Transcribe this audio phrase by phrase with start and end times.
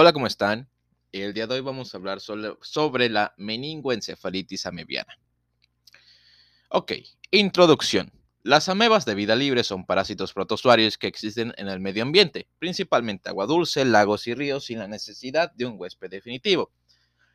[0.00, 0.70] Hola, ¿cómo están?
[1.10, 5.18] El día de hoy vamos a hablar sobre, la meningoencefalitis amebiana.
[6.68, 6.92] Ok,
[7.32, 8.12] introducción.
[8.44, 13.28] Las amebas de vida libre son parásitos protozoarios que existen en el medio ambiente, principalmente
[13.28, 16.70] agua dulce, lagos y ríos, sin la necesidad de un huésped definitivo.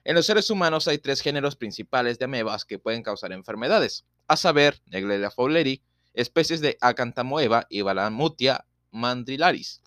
[0.06, 4.38] En los seres humanos hay tres géneros principales de amebas que pueden causar enfermedades, a
[4.38, 5.84] saber, Negleria fowleri,
[6.14, 9.83] especies de Acanthamoeba y Balamutia mandrilaris.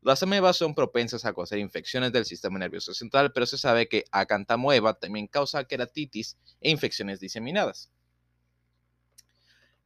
[0.00, 4.04] Las amebas son propensas a causar infecciones del sistema nervioso central, pero se sabe que
[4.12, 7.90] acantamoeba también causa queratitis e infecciones diseminadas.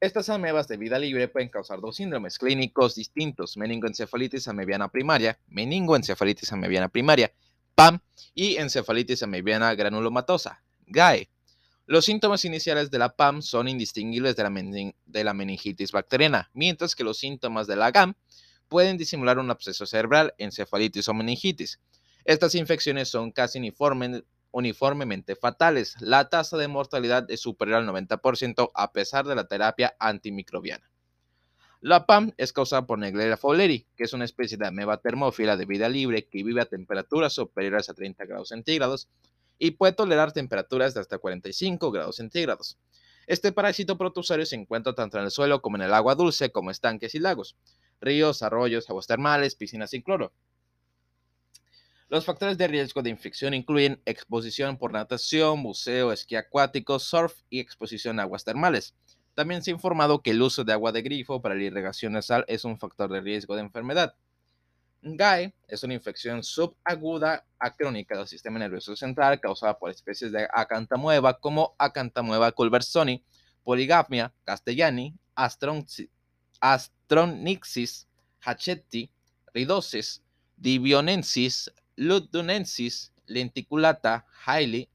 [0.01, 6.53] Estas amebas de vida libre pueden causar dos síndromes clínicos distintos, meningoencefalitis amebiana primaria, meningoencefalitis
[6.53, 7.33] amebiana primaria,
[7.75, 8.01] PAM,
[8.35, 11.31] y encefalitis amebiana granulomatosa, GAE.
[11.87, 16.95] Los síntomas iniciales de la PAM son indistinguibles de la, de la meningitis bacteriana, mientras
[16.95, 18.15] que los síntomas de la GAM
[18.73, 21.79] pueden disimular un absceso cerebral, encefalitis o meningitis.
[22.25, 23.61] Estas infecciones son casi
[24.51, 25.95] uniformemente fatales.
[26.01, 30.91] La tasa de mortalidad es superior al 90% a pesar de la terapia antimicrobiana.
[31.83, 35.67] La PAM es causada por Neglera fowleri, que es una especie de ameba termófila de
[35.67, 39.11] vida libre que vive a temperaturas superiores a 30 grados centígrados
[39.59, 42.79] y puede tolerar temperaturas de hasta 45 grados centígrados.
[43.27, 46.71] Este parásito protozoario se encuentra tanto en el suelo como en el agua dulce, como
[46.71, 47.55] estanques y lagos
[48.03, 50.33] ríos, arroyos, aguas termales, piscinas sin cloro.
[52.09, 57.59] Los factores de riesgo de infección incluyen exposición por natación, buceo, esquí acuático, surf y
[57.59, 58.95] exposición a aguas termales.
[59.35, 62.45] También se ha informado que el uso de agua de grifo para la irrigación nasal
[62.49, 64.15] es un factor de riesgo de enfermedad.
[65.01, 71.41] GAE es una infección subaguda acrónica del sistema nervioso central causada por especies de acantamueva
[71.41, 73.25] como acantamueva culversoni,
[73.65, 76.11] poligamia castellani, astronxi,
[76.63, 78.07] Astronixis,
[78.41, 79.11] Hachetti,
[79.53, 80.23] Ridosis,
[80.57, 84.89] Divionensis, Ludunensis, Lenticulata, Hailey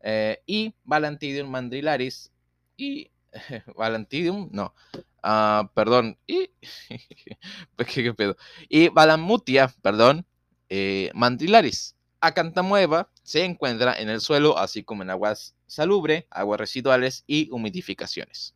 [0.00, 2.32] eh, y Balantidium mandrilaris
[2.76, 3.10] y
[3.76, 4.74] Balantidium, no,
[5.22, 6.50] uh, perdón, y
[7.86, 8.36] ¿qué, pedo?
[8.68, 10.26] Y Balamutia, perdón,
[10.68, 11.96] eh, mandrilaris.
[12.20, 18.54] Acantamueva se encuentra en el suelo, así como en aguas salubre, aguas residuales y humidificaciones.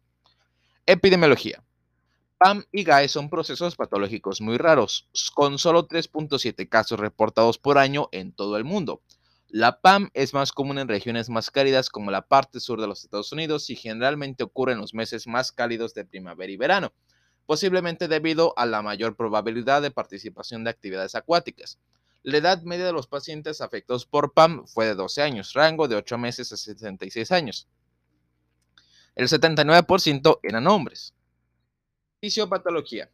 [0.85, 1.66] Epidemiología.
[2.39, 8.11] PAM y GAE son procesos patológicos muy raros, con solo 3.7 casos reportados por año
[8.13, 9.01] en todo el mundo.
[9.49, 13.05] La PAM es más común en regiones más cálidas como la parte sur de los
[13.05, 16.93] Estados Unidos y generalmente ocurre en los meses más cálidos de primavera y verano,
[17.47, 21.79] posiblemente debido a la mayor probabilidad de participación de actividades acuáticas.
[22.23, 25.97] La edad media de los pacientes afectados por PAM fue de 12 años, rango de
[25.97, 27.67] 8 meses a 66 años.
[29.15, 31.16] El 79% eran hombres.
[32.27, 33.09] Fisiopatología.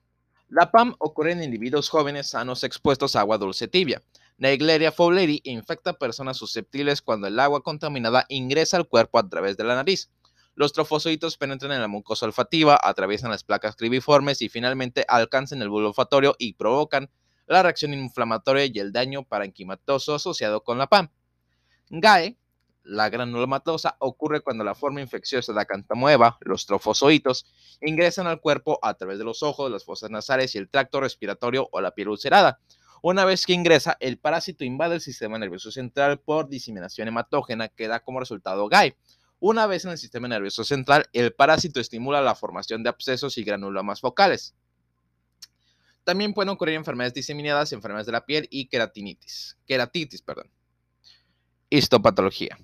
[0.48, 4.02] La PAM ocurre en individuos jóvenes sanos expuestos a agua dulce tibia.
[4.38, 9.64] Naegleria fowleri infecta personas susceptibles cuando el agua contaminada ingresa al cuerpo a través de
[9.64, 10.10] la nariz.
[10.54, 15.68] Los trofozoitos penetran en la mucosa olfativa, atraviesan las placas cribiformes y finalmente alcanzan el
[15.68, 17.10] bulbo olfatorio y provocan
[17.46, 21.10] la reacción inflamatoria y el daño parenquimatoso asociado con la PAM.
[21.90, 22.38] GAE
[22.84, 27.46] la granulomatosa ocurre cuando la forma infecciosa de acantamueva, los trofozoitos,
[27.80, 31.68] ingresan al cuerpo a través de los ojos, las fosas nasales y el tracto respiratorio
[31.72, 32.60] o la piel ulcerada.
[33.02, 37.88] Una vez que ingresa, el parásito invade el sistema nervioso central por diseminación hematógena que
[37.88, 38.94] da como resultado GAI.
[39.40, 43.42] Una vez en el sistema nervioso central, el parásito estimula la formación de abscesos y
[43.42, 44.54] granulomas focales.
[46.04, 49.58] También pueden ocurrir enfermedades diseminadas, enfermedades de la piel y queratinitis.
[49.66, 50.50] Queratitis, perdón.
[51.70, 52.58] Histopatología.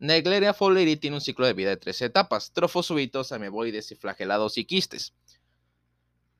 [0.00, 4.64] Negleria fowleri tiene un ciclo de vida de tres etapas, trofozoitos, ameboides y flagelados y
[4.64, 5.12] quistes.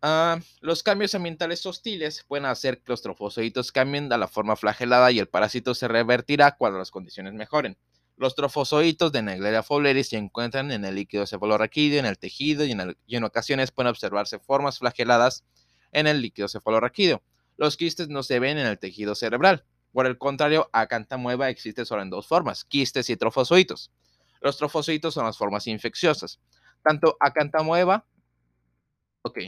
[0.01, 5.13] Ah, los cambios ambientales hostiles pueden hacer que los trofozoitos cambien a la forma flagelada
[5.13, 7.77] y el parásito se revertirá cuando las condiciones mejoren.
[8.17, 12.73] Los trofozoitos de Negleria fowleri se encuentran en el líquido cefalorraquídeo, en el tejido y
[12.73, 15.45] en, y en ocasiones pueden observarse formas flageladas
[15.93, 17.23] en el líquido cefalorraquídeo.
[17.59, 19.67] Los quistes no se ven en el tejido cerebral.
[19.93, 23.91] Por el contrario, acantamueva existe solo en dos formas, quistes y trofozoitos.
[24.41, 26.41] Los trofozoitos son las formas infecciosas.
[26.83, 28.07] Tanto acantamueva,
[29.23, 29.39] ok.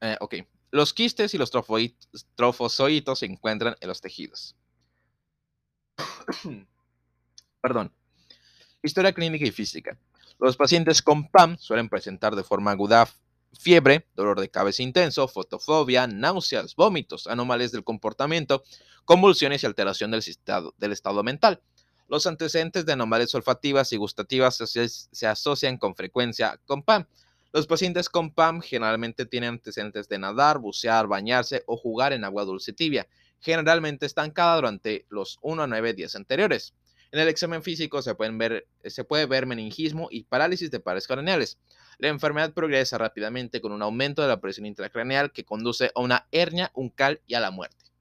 [0.00, 0.34] Eh, ok.
[0.72, 1.50] Los quistes y los
[2.34, 4.56] trofozoitos se encuentran en los tejidos.
[7.60, 7.92] Perdón.
[8.82, 9.96] Historia clínica y física.
[10.40, 13.08] Los pacientes con PAM suelen presentar de forma aguda
[13.58, 18.62] fiebre, dolor de cabeza intenso, fotofobia, náuseas, vómitos, anomalias del comportamiento,
[19.04, 21.62] convulsiones y alteración del estado, mental.
[22.08, 27.06] Los antecedentes de anomalias olfativas y gustativas se, asocian con frecuencia con PAM.
[27.52, 32.44] Los pacientes con PAM generalmente tienen antecedentes de nadar, bucear, bañarse o jugar en agua
[32.44, 33.06] dulce tibia,
[33.40, 36.74] generalmente estancada durante los 1 a 9 días anteriores.
[37.12, 41.06] En el examen físico se, pueden ver, se puede ver meningismo y parálisis de pares
[41.06, 41.58] craneales.
[42.02, 46.26] La enfermedad progresa rápidamente con un aumento de la presión intracraneal que conduce a una
[46.32, 47.92] hernia uncal y a la muerte.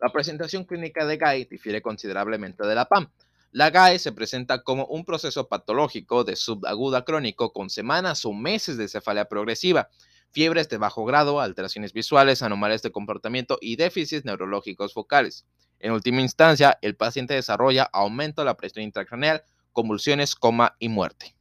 [0.00, 3.10] La presentación clínica de GAI difiere considerablemente de la PAM.
[3.50, 8.76] La GAE se presenta como un proceso patológico de subaguda crónico con semanas o meses
[8.76, 9.88] de cefalia progresiva,
[10.30, 15.46] fiebres de bajo grado, alteraciones visuales, anomalias de comportamiento y déficits neurológicos focales.
[15.80, 19.42] En última instancia, el paciente desarrolla aumento de la presión intracraneal,
[19.72, 21.34] convulsiones, coma y muerte.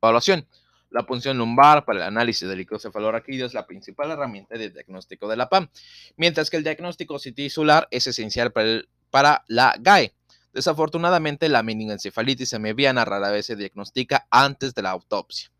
[0.00, 0.46] Evaluación.
[0.90, 5.36] La punción lumbar para el análisis del cefalorraquídeo es la principal herramienta de diagnóstico de
[5.36, 5.68] la PAM,
[6.16, 10.14] mientras que el diagnóstico tisular es esencial para, para la GAE.
[10.54, 15.50] Desafortunadamente, la meningoencefalitis semeviana rara vez se diagnostica antes de la autopsia.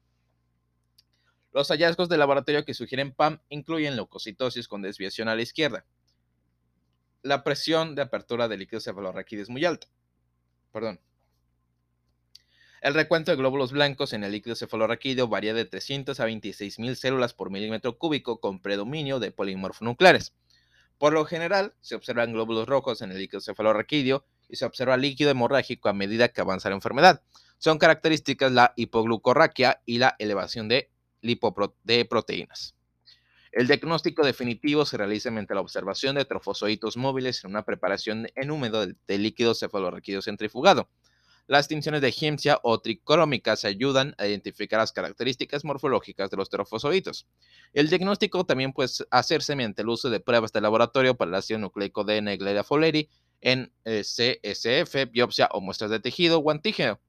[1.53, 5.85] Los hallazgos de laboratorio que sugieren PAM incluyen leucocitosis con desviación a la izquierda.
[7.23, 9.89] La presión de apertura del líquido cefalorraquídeo es muy alta.
[10.73, 11.01] Perdón.
[12.81, 16.95] El recuento de glóbulos blancos en el líquido cefalorraquídeo varía de 300 a 26 mil
[16.95, 20.33] células por milímetro cúbico con predominio de polimorfonucleares.
[20.97, 25.31] Por lo general, se observan glóbulos rojos en el líquido cefalorraquídeo y se observa líquido
[25.31, 27.23] hemorrágico a medida que avanza la enfermedad.
[27.59, 30.91] Son características la hipoglucorraquia y la elevación de,
[31.21, 32.77] de proteínas.
[33.51, 38.51] El diagnóstico definitivo se realiza mediante la observación de trofozoitos móviles en una preparación en
[38.53, 40.89] húmedo de líquido cefalorraquídeo centrifugado.
[41.49, 47.27] Las tinciones de Hemsia o tricrómicas ayudan a identificar las características morfológicas de los trofozoitos.
[47.73, 51.59] El diagnóstico también puede hacerse mediante el uso de pruebas de laboratorio para el ácido
[51.59, 53.09] nucleico de Neglera Folleri
[53.41, 57.01] en eh, CSF, biopsia o muestras de tejido o.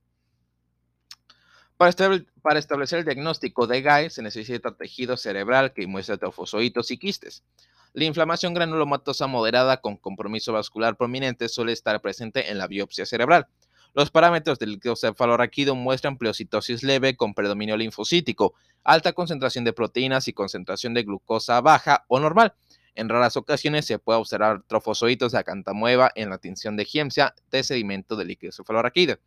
[1.76, 7.44] Para, establecer el diagnóstico de GAE se necesita tejido cerebral que muestre trofozoitos y quistes.
[7.92, 13.48] La inflamación granulomatosa moderada con compromiso vascular prominente suele estar presente en la biopsia cerebral.
[13.94, 18.54] Los parámetros del cefalorraquídeo muestran pleocitosis leve con predominio linfocítico,
[18.84, 22.54] alta concentración de proteínas y concentración de glucosa baja o normal.
[22.94, 27.64] En raras ocasiones se puede observar trofozoitos de acantamueva en la tinción de Giemsia de
[27.64, 29.18] sedimento del líquido cefalorraquídeo.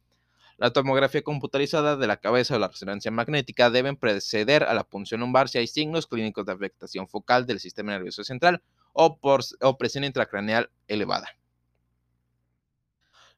[0.58, 5.20] La tomografía computarizada de la cabeza o la resonancia magnética deben preceder a la punción
[5.20, 8.62] lumbar si hay signos clínicos de afectación focal del sistema nervioso central
[8.92, 11.28] o, por, o presión intracraneal elevada.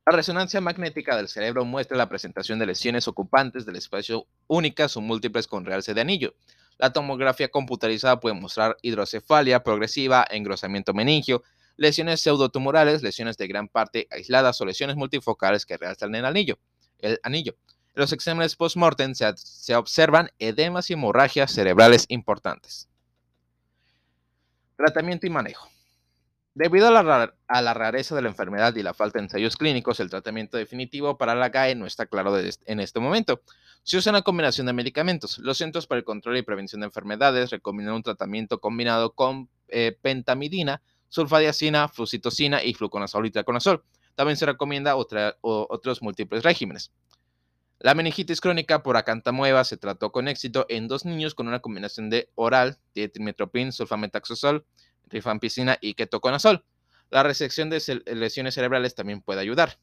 [0.07, 5.01] La resonancia magnética del cerebro muestra la presentación de lesiones ocupantes del espacio únicas o
[5.01, 6.35] múltiples con realce de anillo.
[6.77, 11.43] La tomografía computarizada puede mostrar hidrocefalia progresiva, engrosamiento meningio,
[11.77, 16.59] lesiones pseudotumorales, lesiones de gran parte aisladas o lesiones multifocales que realzan el anillo.
[16.99, 17.57] El anillo.
[17.95, 22.89] En los exámenes post-mortem se, se observan edemas y hemorragias cerebrales importantes.
[24.77, 25.74] Tratamiento y manejo.
[26.57, 30.57] Debido a la, rareza de la enfermedad y la falta de ensayos clínicos, el tratamiento
[30.57, 33.43] definitivo para la GAE no está claro en este momento.
[33.83, 35.39] Se usa una combinación de medicamentos.
[35.39, 39.99] Los Centros para el Control y Prevención de Enfermedades recomiendan un tratamiento combinado con eh,
[40.01, 43.83] pentamidina, sulfadiacina, flucitocina y fluconazol y traconazol.
[44.15, 46.93] También se recomienda otros múltiples regímenes.
[47.81, 52.11] La meningitis crónica por acantamueva se trató con éxito en dos niños con una combinación
[52.11, 54.65] de oral de trimetoprim, sulfametaxosol,
[55.09, 56.65] rifampicina y ketoconazol.
[57.11, 59.79] La resección de lesiones cerebrales también puede ayudar.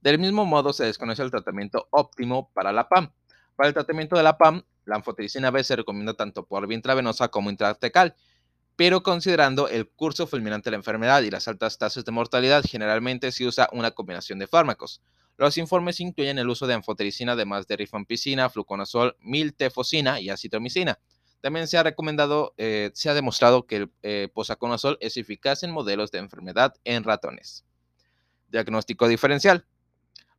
[0.00, 3.12] Del mismo modo, se desconoce el tratamiento óptimo para la PAM.
[3.56, 7.28] Para el tratamiento de la PAM, la anfotericina B se recomienda tanto por vía intravenosa
[7.28, 8.14] como intratecal,
[8.76, 13.32] pero considerando el curso fulminante de la enfermedad y las altas tasas de mortalidad, generalmente
[13.32, 15.02] se usa una combinación de fármacos.
[15.38, 20.98] Los informes incluyen el uso de anfotericina además de rifampicina, fluconazol, miltefosina y acitromicina.
[21.40, 25.70] También se ha recomendado, eh, se ha demostrado que el eh, posaconazol es eficaz en
[25.70, 27.64] modelos de enfermedad en ratones.
[28.48, 29.66] Diagnóstico diferencial.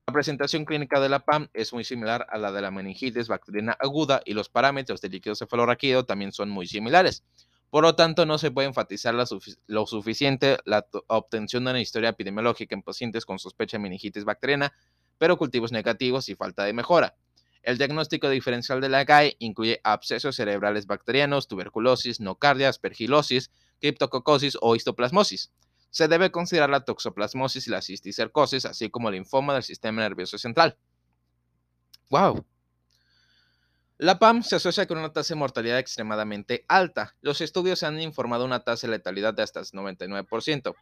[0.07, 3.75] La presentación clínica de la PAM es muy similar a la de la meningitis bacteriana
[3.79, 7.23] aguda y los parámetros del líquido cefalorraquídeo también son muy similares.
[7.69, 12.73] Por lo tanto, no se puede enfatizar lo suficiente la obtención de una historia epidemiológica
[12.73, 14.73] en pacientes con sospecha de meningitis bacteriana,
[15.17, 17.15] pero cultivos negativos y falta de mejora.
[17.67, 24.77] El diagnóstico diferencial de la GAE incluye abscesos cerebrales bacterianos, tuberculosis, nocardia, aspergilosis, criptococosis o
[24.77, 25.51] histoplasmosis.
[25.89, 30.37] Se debe considerar la toxoplasmosis y la cisticercosis, así como el linfoma del sistema nervioso
[30.37, 30.77] central.
[32.09, 32.45] ¡Wow!
[33.97, 37.17] La PAM se asocia con una tasa de mortalidad extremadamente alta.
[37.19, 40.73] Los estudios han informado una tasa de letalidad de hasta el 99%.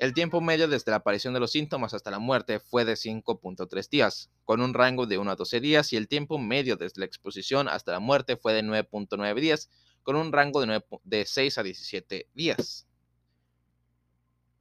[0.00, 3.90] El tiempo medio desde la aparición de los síntomas hasta la muerte fue de 5.3
[3.90, 7.04] días, con un rango de 1 a 12 días, y el tiempo medio desde la
[7.04, 9.68] exposición hasta la muerte fue de 9.9 días,
[10.02, 12.88] con un rango de, de 6 a 17 días.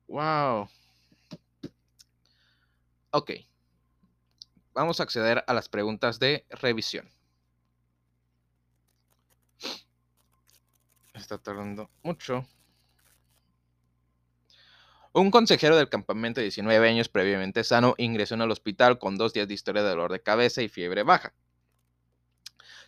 [0.10, 0.68] ¡Wow!
[3.12, 3.32] Ok.
[4.74, 7.10] Vamos a acceder a las preguntas de revisión.
[11.14, 12.46] Está tardando mucho.
[15.12, 19.34] Un consejero del campamento de 19 años previamente sano ingresó en el hospital con dos
[19.34, 21.34] días de historia de dolor de cabeza y fiebre baja,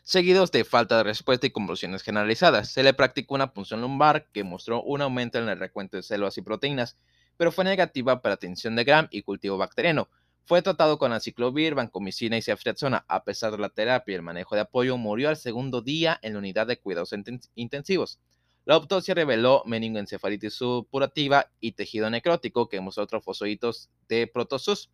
[0.04, 2.72] seguidos de falta de respuesta y convulsiones generalizadas.
[2.72, 6.38] Se le practicó una punción lumbar que mostró un aumento en el recuento de células
[6.38, 6.96] y proteínas,
[7.38, 10.08] pero fue negativa para atención de Gram y cultivo bacteriano.
[10.46, 13.04] Fue tratado con aciclovir, vancomicina y ceftriaxona.
[13.08, 16.34] A pesar de la terapia y el manejo de apoyo, murió al segundo día en
[16.34, 17.16] la unidad de cuidados
[17.56, 18.20] intensivos.
[18.66, 24.92] La autopsia reveló meningoencefalitis supurativa y tejido necrótico que mostró trofosoditos de protosus.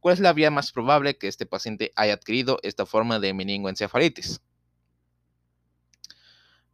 [0.00, 4.40] ¿Cuál es la vía más probable que este paciente haya adquirido esta forma de meningoencefalitis?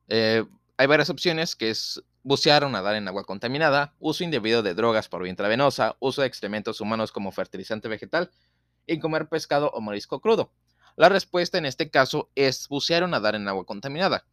[0.09, 0.45] Eh,
[0.76, 5.09] hay varias opciones, que es bucear o nadar en agua contaminada, uso indebido de drogas
[5.09, 8.31] por vía intravenosa, uso de excrementos humanos como fertilizante vegetal
[8.87, 10.53] y comer pescado o marisco crudo.
[10.97, 14.25] La respuesta en este caso es bucear o nadar en agua contaminada.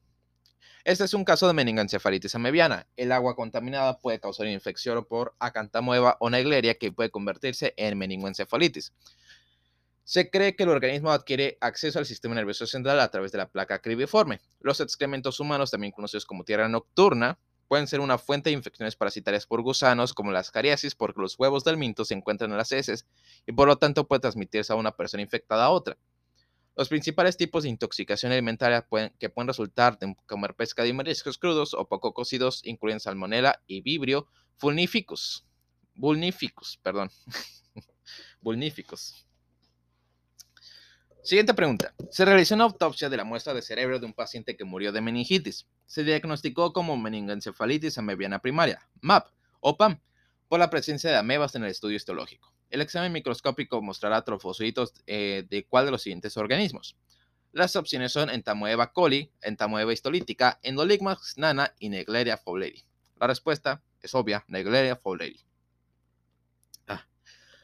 [0.86, 2.88] Este es un caso de meningoencefalitis amebiana.
[2.98, 8.92] El agua contaminada puede causar infección por acantamueva o negleria que puede convertirse en meningoencefalitis.
[10.04, 13.48] Se cree que el organismo adquiere acceso al sistema nervioso central a través de la
[13.48, 14.42] placa cribiforme.
[14.60, 19.48] Los excrementos humanos, también conocidos como tierra nocturna, pueden ser una fuente de infecciones parasitarias
[19.48, 23.06] por gusanos como las cariasis porque los huevos del minto se encuentran en las heces
[23.48, 25.98] y por lo tanto puede transmitirse a una persona infectada a otra.
[26.76, 28.88] Los principales tipos de intoxicación alimentaria
[29.20, 33.82] que pueden resultar de comer pescado y mariscos crudos o poco cocidos incluyen salmonella y
[33.82, 34.28] vibrio
[34.58, 35.46] fulnificus.
[35.96, 37.12] Vulnificus, perdón.
[38.42, 39.26] Vulnificus.
[41.24, 41.94] Siguiente pregunta.
[42.12, 45.00] Se realizó una autopsia de la muestra de cerebro de un paciente que murió de
[45.00, 45.68] meningitis.
[45.86, 49.30] Se diagnosticó como meningoencefalitis amebiana primaria, MAP
[49.62, 50.02] o PAM,
[50.54, 52.54] por la presencia de amebas en el estudio histológico.
[52.70, 56.96] El examen microscópico mostrará trofocitos eh, de cuál de los siguientes organismos.
[57.54, 62.84] Las opciones son Entamoeba coli, Entamoeba histolítica, Endoligmax nana y Negleria fowleri.
[63.16, 65.44] La respuesta es obvia, Negleria fowleri.
[66.88, 67.08] Ah.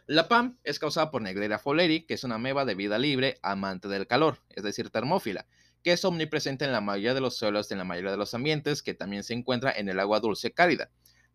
[0.08, 3.88] La PAM es causada por Negleria fowleri, que es una ameba de vida libre, amante
[3.88, 5.46] del calor, es decir, termófila,
[5.84, 8.81] que es omnipresente en la mayoría de los suelos en la mayoría de los ambientes,
[8.81, 10.89] que también se encuentra en el agua dulce cálida.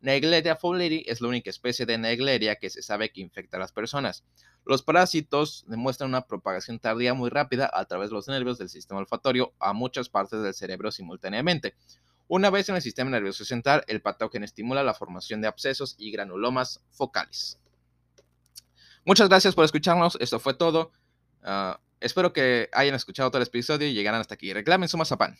[0.04, 3.72] Negleria fowleri es la única especie de Negleria que se sabe que infecta a las
[3.72, 4.22] personas.
[4.66, 9.00] Los parásitos demuestran una propagación tardía muy rápida a través de los nervios del sistema
[9.00, 11.74] olfatorio a muchas partes del cerebro simultáneamente.
[12.28, 16.10] Una vez en el sistema nervioso central, el patógeno estimula la formación de abscesos y
[16.10, 17.58] granulomas focales.
[19.06, 20.18] Muchas gracias por escucharnos.
[20.20, 20.92] Esto fue todo.
[21.42, 24.52] Ah, espero que hayan escuchado todo el episodio y llegaran hasta aquí.
[24.52, 25.38] Reclamen su mazapán.